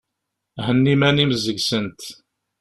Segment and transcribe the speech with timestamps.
[0.65, 2.01] Henni iman-im seg-sent!